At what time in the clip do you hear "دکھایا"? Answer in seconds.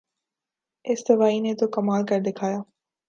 2.27-2.59